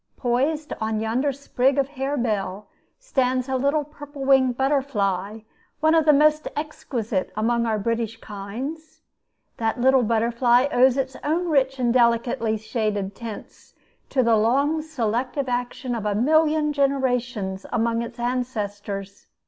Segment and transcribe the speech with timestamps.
[0.17, 2.65] Poised on yonder sprig of harebell
[2.97, 5.41] stands a little purple winged butterfly,
[5.79, 9.01] one of the most exquisite among our British kinds.
[9.57, 13.75] That little butterfly owes its own rich and delicately shaded tints
[14.09, 19.27] to the long selective action of a million generations among its ancestors.